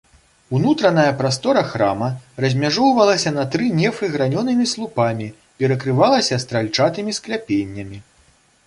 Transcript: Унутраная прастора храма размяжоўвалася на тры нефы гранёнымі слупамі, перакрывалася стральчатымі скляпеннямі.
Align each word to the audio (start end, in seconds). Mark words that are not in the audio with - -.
Унутраная 0.59 1.09
прастора 1.19 1.61
храма 1.73 2.07
размяжоўвалася 2.45 3.35
на 3.37 3.45
тры 3.57 3.69
нефы 3.81 4.11
гранёнымі 4.15 4.65
слупамі, 4.73 5.27
перакрывалася 5.61 6.43
стральчатымі 6.47 7.11
скляпеннямі. 7.21 7.97